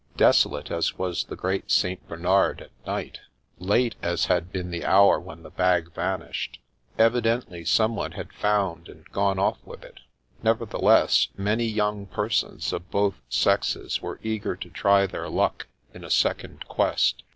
Desolate 0.17 0.71
as 0.71 0.97
was 0.97 1.25
the 1.25 1.35
Great 1.35 1.69
St. 1.69 2.07
Bernard 2.09 2.59
at 2.59 2.87
night, 2.87 3.19
late 3.59 3.93
as 4.01 4.25
had 4.25 4.51
been 4.51 4.71
the 4.71 4.83
hour 4.83 5.19
when 5.19 5.43
the 5.43 5.51
bag 5.51 5.91
vanished, 5.93 6.57
evi 6.97 7.21
dently 7.21 7.67
someone 7.67 8.13
had 8.13 8.33
found 8.33 8.89
and 8.89 9.05
gone 9.11 9.37
off 9.37 9.59
with 9.63 9.83
it. 9.83 9.99
Nevertheless, 10.41 11.27
many 11.37 11.65
young 11.65 12.07
persons 12.07 12.73
of 12.73 12.89
both 12.89 13.21
sexes 13.29 14.01
were 14.01 14.19
eager 14.23 14.55
to 14.55 14.71
try 14.71 15.05
their 15.05 15.29
luck 15.29 15.67
in 15.93 16.03
a 16.03 16.09
second 16.09 16.65
quest. 16.67 17.21